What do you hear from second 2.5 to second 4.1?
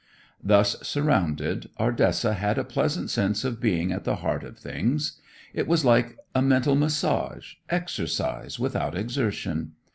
a pleasant sense of being at